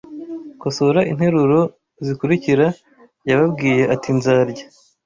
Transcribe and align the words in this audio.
Kosora 0.61 1.01
interuro 1.11 1.59
zikurikira 2.05 2.67
Yababwiye 3.29 3.83
ati 3.93 4.09
nzarya 4.17 4.65